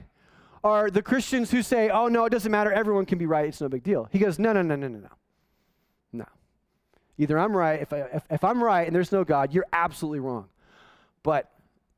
[0.63, 2.71] are the Christians who say, oh, no, it doesn't matter.
[2.71, 3.47] Everyone can be right.
[3.47, 4.09] It's no big deal.
[4.11, 5.09] He goes, no, no, no, no, no, no.
[6.13, 6.25] No.
[7.17, 10.19] Either I'm right, if, I, if, if I'm right and there's no God, you're absolutely
[10.19, 10.47] wrong.
[11.23, 11.51] But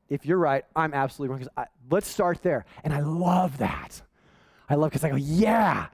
[0.08, 1.38] if you're right, I'm absolutely wrong.
[1.38, 2.64] Because let's start there.
[2.84, 4.02] And I love that.
[4.68, 5.86] I love because I go, yeah,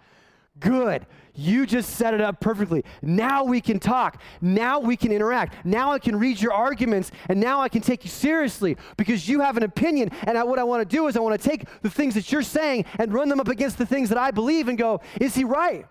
[0.58, 1.06] Good.
[1.34, 2.82] You just set it up perfectly.
[3.02, 4.22] Now we can talk.
[4.40, 5.66] Now we can interact.
[5.66, 9.40] Now I can read your arguments and now I can take you seriously because you
[9.40, 10.10] have an opinion.
[10.22, 12.32] And I, what I want to do is I want to take the things that
[12.32, 15.34] you're saying and run them up against the things that I believe and go, is
[15.34, 15.84] he right?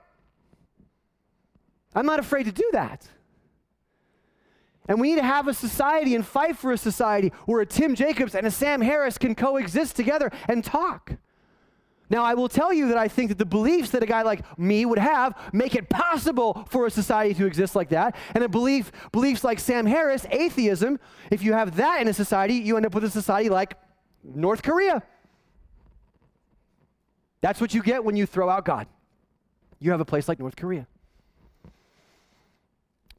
[1.94, 3.08] I'm not afraid to do that.
[4.88, 7.96] And we need to have a society and fight for a society where a Tim
[7.96, 11.14] Jacobs and a Sam Harris can coexist together and talk.
[12.10, 14.60] Now, I will tell you that I think that the beliefs that a guy like
[14.60, 18.16] me would have make it possible for a society to exist like that.
[18.36, 21.00] And a belief, beliefs like Sam Harris, atheism,
[21.32, 23.76] if you have that in a society, you end up with a society like
[24.24, 25.02] North Korea.
[27.42, 28.88] That's what you get when you throw out God.
[29.80, 30.88] You have a place like North Korea.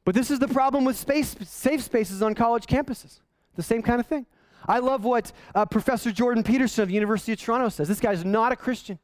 [0.05, 3.21] But this is the problem with space, safe spaces on college campuses.
[3.57, 4.27] The same kind of thing.
[4.67, 7.89] I love what uh, Professor Jordan Peterson of the University of Toronto says.
[7.89, 8.99] This guy's not a Christian.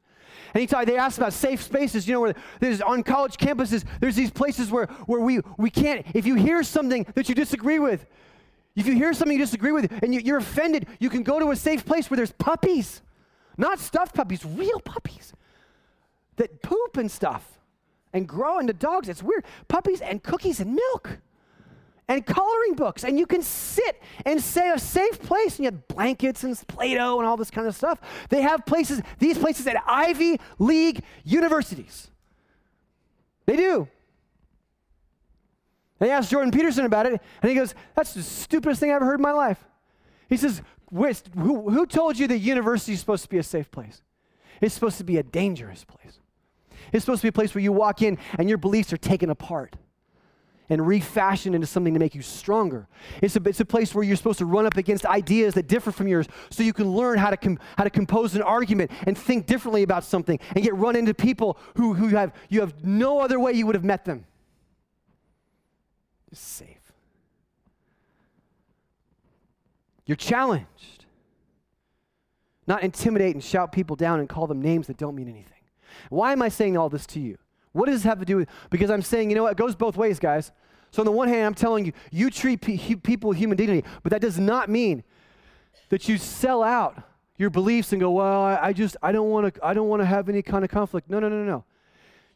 [0.55, 4.17] And he they asked about safe spaces, you know, where there's on college campuses, there's
[4.17, 8.07] these places where, where we, we can't, if you hear something that you disagree with,
[8.77, 11.51] if you hear something you disagree with and you, you're offended, you can go to
[11.51, 13.03] a safe place where there's puppies.
[13.57, 15.33] Not stuffed puppies, real puppies
[16.37, 17.61] that poop and stuff
[18.13, 19.09] and grow into dogs.
[19.09, 19.45] It's weird.
[19.69, 21.19] Puppies and cookies and milk
[22.13, 25.89] and coloring books, and you can sit and say a safe place, and you have
[25.89, 28.01] blankets and Play-Doh and all this kind of stuff.
[28.29, 32.11] They have places, these places at Ivy League universities.
[33.47, 33.89] They do.
[36.01, 39.07] They asked Jordan Peterson about it, and he goes, That's the stupidest thing I've ever
[39.07, 39.65] heard in my life.
[40.29, 40.61] He says,
[40.95, 44.03] who, who told you that university is supposed to be a safe place?
[44.61, 46.21] It's supposed to be a dangerous place.
[46.93, 49.31] It's supposed to be a place where you walk in and your beliefs are taken
[49.31, 49.77] apart
[50.73, 52.89] and refashioned into something to make you stronger.
[53.21, 55.93] It's a, it's a place where you're supposed to run up against ideas that differ
[55.93, 59.17] from yours so you can learn how to, com, how to compose an argument and
[59.17, 63.21] think differently about something and get run into people who, who have, you have no
[63.21, 64.25] other way you would have met them.
[66.31, 66.79] It's safe.
[70.07, 71.05] You're challenged.
[72.67, 75.53] Not intimidate and shout people down and call them names that don't mean anything.
[76.09, 77.37] Why am I saying all this to you?
[77.73, 78.49] What does this have to do with?
[78.71, 79.53] Because I'm saying, you know what?
[79.53, 80.53] It goes both ways, guys.
[80.91, 83.87] So on the one hand, I'm telling you, you treat pe- people with human dignity,
[84.03, 85.03] but that does not mean
[85.89, 87.03] that you sell out
[87.39, 90.01] your beliefs and go, well, I, I just, I don't want to, I don't want
[90.01, 91.09] to have any kind of conflict.
[91.09, 91.65] No, no, no, no, no.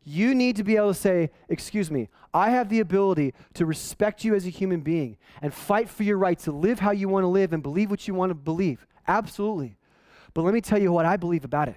[0.05, 4.25] You need to be able to say, excuse me, I have the ability to respect
[4.25, 7.25] you as a human being and fight for your right to live how you want
[7.25, 8.87] to live and believe what you want to believe.
[9.09, 9.77] Absolutely.
[10.33, 11.77] But let me tell you what I believe about it.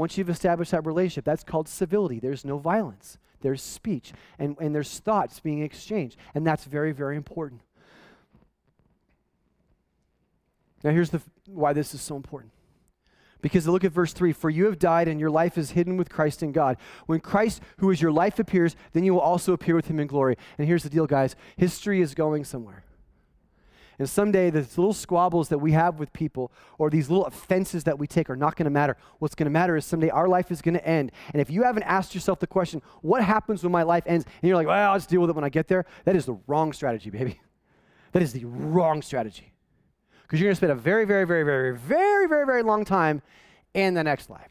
[0.00, 2.18] Once you've established that relationship, that's called civility.
[2.18, 6.16] There's no violence, there's speech, and, and there's thoughts being exchanged.
[6.34, 7.60] And that's very, very important.
[10.82, 12.50] Now, here's the, why this is so important.
[13.42, 16.08] Because look at verse 3 For you have died, and your life is hidden with
[16.08, 16.78] Christ in God.
[17.04, 20.06] When Christ, who is your life, appears, then you will also appear with him in
[20.06, 20.38] glory.
[20.56, 22.84] And here's the deal, guys history is going somewhere.
[24.00, 27.98] And someday, these little squabbles that we have with people or these little offenses that
[27.98, 28.96] we take are not going to matter.
[29.18, 31.12] What's going to matter is someday our life is going to end.
[31.34, 34.24] And if you haven't asked yourself the question, what happens when my life ends?
[34.40, 35.84] And you're like, well, I'll just deal with it when I get there.
[36.06, 37.38] That is the wrong strategy, baby.
[38.12, 39.52] That is the wrong strategy.
[40.22, 43.22] Because you're going to spend a very, very, very, very, very, very, very long time
[43.72, 44.50] in the next life.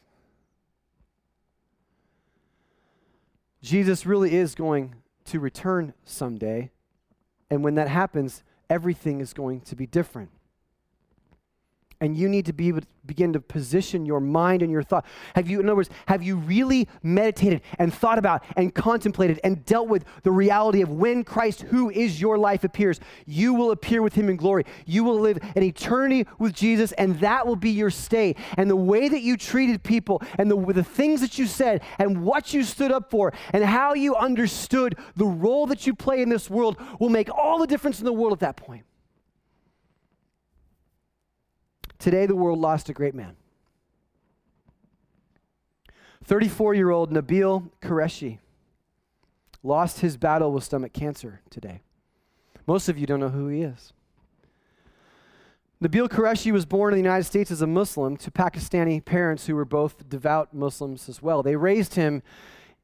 [3.60, 4.94] Jesus really is going
[5.26, 6.70] to return someday.
[7.50, 10.30] And when that happens, everything is going to be different.
[12.00, 15.04] And you need to be able to begin to position your mind and your thought.
[15.34, 19.64] Have you, in other words, have you really meditated and thought about and contemplated and
[19.64, 23.00] dealt with the reality of when Christ, who is your life, appears?
[23.26, 24.64] You will appear with him in glory.
[24.86, 28.38] You will live an eternity with Jesus, and that will be your state.
[28.56, 32.22] And the way that you treated people and the, the things that you said and
[32.22, 36.28] what you stood up for and how you understood the role that you play in
[36.28, 38.84] this world will make all the difference in the world at that point.
[42.00, 43.36] Today, the world lost a great man.
[46.24, 48.38] 34 year old Nabeel Qureshi
[49.62, 51.82] lost his battle with stomach cancer today.
[52.66, 53.92] Most of you don't know who he is.
[55.82, 59.54] Nabeel Qureshi was born in the United States as a Muslim to Pakistani parents who
[59.54, 61.42] were both devout Muslims as well.
[61.42, 62.22] They raised him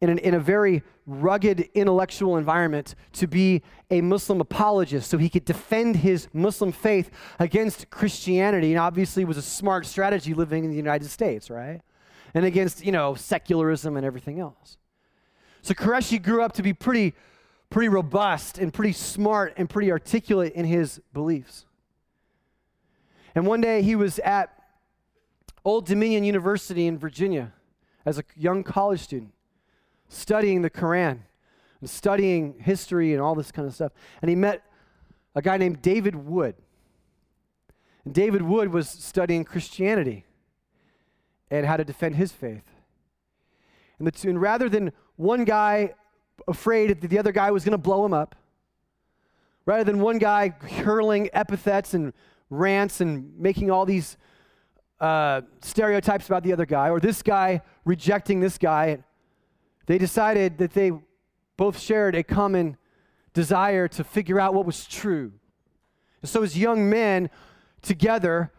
[0.00, 5.28] in, an, in a very rugged intellectual environment to be a Muslim apologist so he
[5.28, 8.72] could defend his Muslim faith against Christianity.
[8.72, 11.80] And obviously, was a smart strategy living in the United States, right?
[12.34, 14.76] And against, you know, secularism and everything else.
[15.62, 17.14] So Qureshi grew up to be pretty,
[17.70, 21.64] pretty robust and pretty smart and pretty articulate in his beliefs.
[23.34, 24.52] And one day he was at
[25.64, 27.52] Old Dominion University in Virginia
[28.04, 29.32] as a young college student
[30.08, 31.20] studying the Quran
[31.80, 33.92] and studying history and all this kind of stuff.
[34.22, 34.62] And he met
[35.34, 36.56] a guy named David Wood.
[38.04, 40.24] And David Wood was studying Christianity
[41.50, 42.64] and how to defend his faith.
[43.98, 45.94] And, the two, and rather than one guy
[46.48, 48.34] afraid that the other guy was going to blow him up,
[49.64, 50.50] rather than one guy
[50.82, 52.12] hurling epithets and
[52.50, 54.16] rants and making all these
[55.00, 58.98] uh, stereotypes about the other guy, or this guy rejecting this guy
[59.86, 60.92] they decided that they
[61.56, 62.76] both shared a common
[63.32, 65.32] desire to figure out what was true.
[66.22, 67.30] And so, as young men
[67.82, 68.52] together,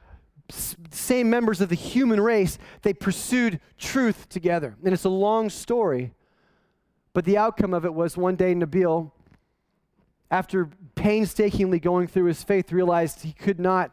[0.50, 4.76] same members of the human race, they pursued truth together.
[4.84, 6.14] And it's a long story,
[7.14, 9.12] but the outcome of it was one day Nabeel,
[10.30, 13.92] after painstakingly going through his faith, realized he could not,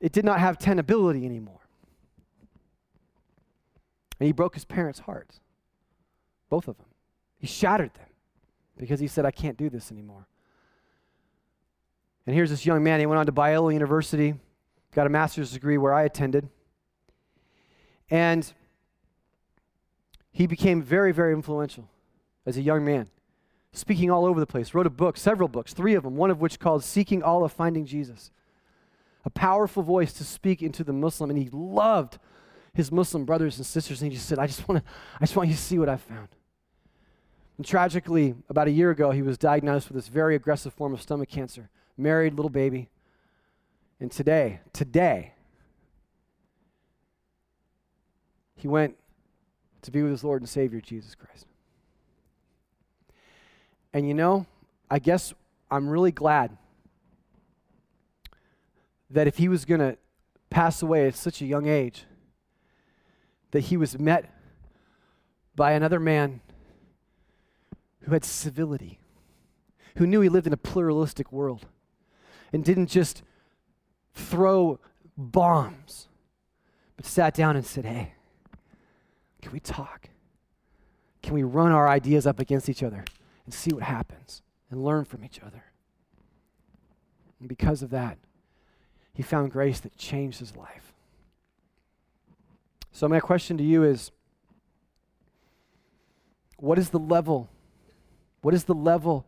[0.00, 1.60] it did not have tenability anymore.
[4.18, 5.40] And he broke his parents' hearts.
[6.48, 6.86] Both of them.
[7.38, 8.06] He shattered them
[8.78, 10.26] because he said, I can't do this anymore.
[12.26, 13.00] And here's this young man.
[13.00, 14.34] He went on to Biola University,
[14.94, 16.48] got a master's degree where I attended.
[18.10, 18.52] And
[20.32, 21.88] he became very, very influential
[22.44, 23.08] as a young man,
[23.72, 24.74] speaking all over the place.
[24.74, 27.86] Wrote a book, several books, three of them, one of which called Seeking Allah Finding
[27.86, 28.30] Jesus.
[29.24, 32.18] A powerful voice to speak into the Muslim, and he loved
[32.74, 35.34] his Muslim brothers and sisters, and he just said, I just want to, I just
[35.34, 36.28] want you to see what I found.
[37.56, 41.00] And tragically, about a year ago, he was diagnosed with this very aggressive form of
[41.00, 41.70] stomach cancer.
[41.96, 42.90] Married, little baby.
[43.98, 45.32] And today, today,
[48.56, 48.96] he went
[49.82, 51.46] to be with his Lord and Savior, Jesus Christ.
[53.94, 54.46] And you know,
[54.90, 55.32] I guess
[55.70, 56.56] I'm really glad
[59.10, 59.96] that if he was going to
[60.50, 62.04] pass away at such a young age,
[63.52, 64.30] that he was met
[65.54, 66.40] by another man
[68.06, 69.00] who had civility,
[69.96, 71.66] who knew he lived in a pluralistic world,
[72.52, 73.24] and didn't just
[74.14, 74.78] throw
[75.16, 76.06] bombs,
[76.96, 78.14] but sat down and said, Hey,
[79.42, 80.08] can we talk?
[81.20, 83.04] Can we run our ideas up against each other
[83.44, 85.64] and see what happens and learn from each other?
[87.40, 88.18] And because of that,
[89.12, 90.92] he found grace that changed his life.
[92.92, 94.12] So, my question to you is
[96.58, 97.50] what is the level?
[98.46, 99.26] What is the level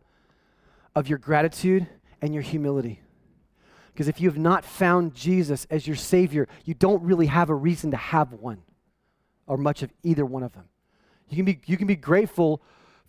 [0.95, 1.85] of your gratitude
[2.21, 3.01] and your humility?
[3.91, 7.53] Because if you have not found Jesus as your Savior, you don't really have a
[7.53, 8.61] reason to have one
[9.45, 10.69] or much of either one of them.
[11.27, 12.61] You can be, you can be grateful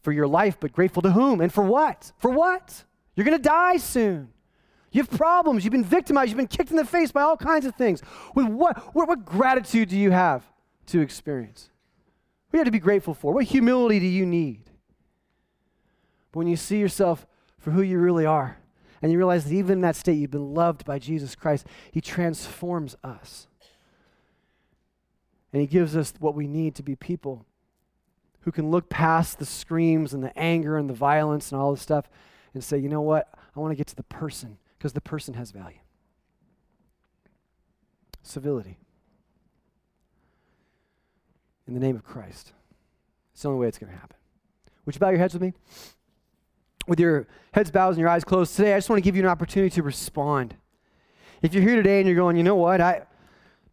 [0.03, 2.11] for your life, but grateful to whom and for what?
[2.19, 2.83] For what?
[3.15, 4.31] You're going to die soon.
[4.91, 5.63] You have problems.
[5.63, 6.31] You've been victimized.
[6.31, 8.03] You've been kicked in the face by all kinds of things.
[8.35, 10.43] With what, what, what gratitude do you have
[10.87, 11.71] to experience?
[12.49, 13.33] What do you have to be grateful for?
[13.33, 14.70] What humility do you need?
[16.33, 17.27] But when you see yourself
[17.59, 18.59] for who you really are,
[19.03, 22.01] and you realize that even in that state you've been loved by Jesus Christ, He
[22.01, 23.49] transforms us.
[25.53, 27.47] And He gives us what we need to be people
[28.43, 31.83] who can look past the screams and the anger and the violence and all this
[31.83, 32.09] stuff
[32.55, 33.29] and say, you know what?
[33.55, 35.79] I want to get to the person because the person has value.
[38.23, 38.79] Civility.
[41.67, 42.53] In the name of Christ.
[43.33, 44.17] It's the only way it's going to happen.
[44.85, 45.53] Would you bow your heads with me?
[46.91, 49.23] With your heads bowed and your eyes closed today, I just want to give you
[49.23, 50.57] an opportunity to respond.
[51.41, 53.03] If you're here today and you're going, you know what, I,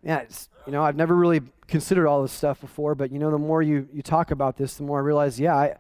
[0.04, 0.22] yeah,
[0.68, 3.64] you know, I've never really considered all this stuff before, but you know, the more
[3.64, 5.78] you, you talk about this, the more I realize, yeah, I,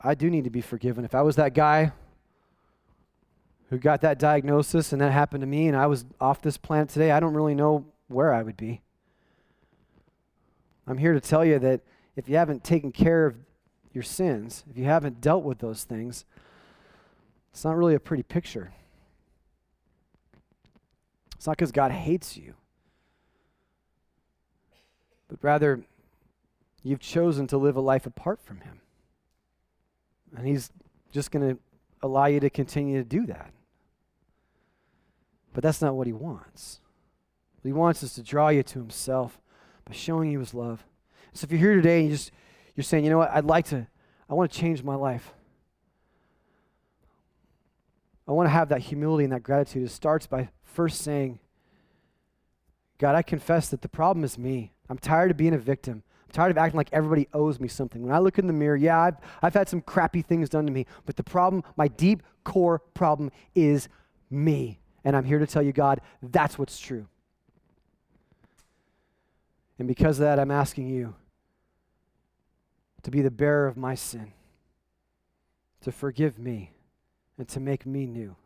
[0.00, 1.04] I do need to be forgiven.
[1.04, 1.90] If I was that guy
[3.70, 6.90] who got that diagnosis and that happened to me and I was off this planet
[6.90, 8.80] today, I don't really know where I would be.
[10.86, 11.80] I'm here to tell you that
[12.14, 13.34] if you haven't taken care of
[13.92, 16.24] your sins, if you haven't dealt with those things,
[17.52, 18.72] it's not really a pretty picture.
[21.36, 22.54] It's not because God hates you,
[25.28, 25.80] but rather
[26.82, 28.80] you've chosen to live a life apart from Him.
[30.36, 30.70] And He's
[31.12, 31.60] just going to
[32.02, 33.52] allow you to continue to do that.
[35.52, 36.80] But that's not what he wants.
[37.60, 39.40] What he wants is to draw you to himself
[39.84, 40.84] by showing you his love.
[41.32, 42.32] So if you're here today and you just
[42.80, 43.86] you're saying, you know what, I'd like to,
[44.26, 45.34] I want to change my life.
[48.26, 49.84] I want to have that humility and that gratitude.
[49.84, 51.40] It starts by first saying,
[52.96, 54.72] God, I confess that the problem is me.
[54.88, 56.02] I'm tired of being a victim.
[56.24, 58.00] I'm tired of acting like everybody owes me something.
[58.00, 60.72] When I look in the mirror, yeah, I've, I've had some crappy things done to
[60.72, 63.90] me, but the problem, my deep core problem, is
[64.30, 64.78] me.
[65.04, 67.06] And I'm here to tell you, God, that's what's true.
[69.78, 71.14] And because of that, I'm asking you
[73.02, 74.32] to be the bearer of my sin,
[75.80, 76.72] to forgive me,
[77.38, 78.36] and to make me new,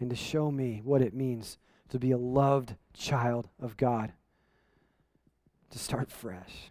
[0.00, 4.12] and to show me what it means to be a loved child of God,
[5.70, 6.70] to start fresh.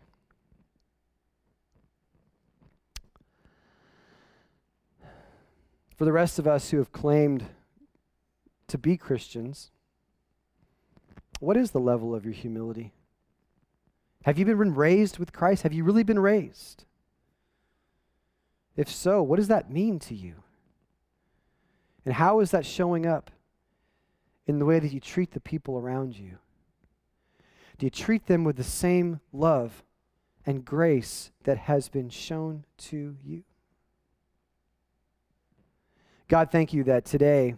[5.96, 7.46] For the rest of us who have claimed
[8.68, 9.72] to be Christians,
[11.40, 12.95] what is the level of your humility?
[14.26, 15.62] Have you been raised with Christ?
[15.62, 16.84] Have you really been raised?
[18.76, 20.38] If so, what does that mean to you?
[22.04, 23.30] And how is that showing up
[24.48, 26.40] in the way that you treat the people around you?
[27.78, 29.84] Do you treat them with the same love
[30.44, 33.44] and grace that has been shown to you?
[36.28, 37.58] God, thank you that today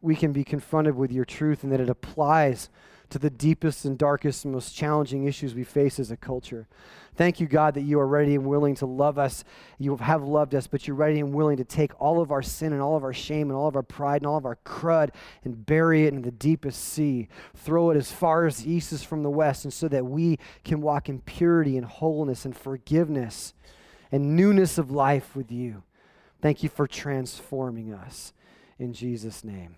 [0.00, 2.70] we can be confronted with your truth and that it applies
[3.10, 6.68] to the deepest and darkest and most challenging issues we face as a culture.
[7.16, 9.44] Thank you, God, that you are ready and willing to love us.
[9.78, 12.72] You have loved us, but you're ready and willing to take all of our sin
[12.72, 15.10] and all of our shame and all of our pride and all of our crud
[15.44, 17.28] and bury it in the deepest sea.
[17.54, 20.38] Throw it as far as the east is from the west, and so that we
[20.64, 23.54] can walk in purity and wholeness and forgiveness
[24.12, 25.82] and newness of life with you.
[26.40, 28.32] Thank you for transforming us.
[28.78, 29.76] In Jesus' name.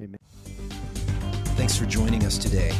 [0.00, 1.01] Amen.
[1.54, 2.72] Thanks for joining us today.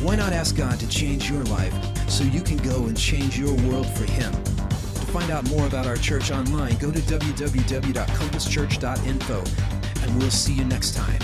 [0.00, 1.72] Why not ask God to change your life
[2.08, 4.32] so you can go and change your world for Him?
[4.32, 9.44] To find out more about our church online, go to www.compasschurch.info
[10.02, 11.20] and we'll see you next time.